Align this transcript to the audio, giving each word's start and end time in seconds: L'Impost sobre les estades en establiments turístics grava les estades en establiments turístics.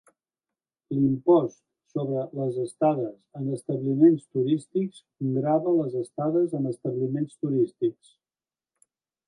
L'Impost 0.99 1.59
sobre 1.95 2.23
les 2.39 2.57
estades 2.63 3.13
en 3.41 3.51
establiments 3.59 4.25
turístics 4.37 5.05
grava 5.37 5.77
les 5.83 6.01
estades 6.03 6.57
en 6.61 6.69
establiments 6.73 7.39
turístics. 7.45 8.13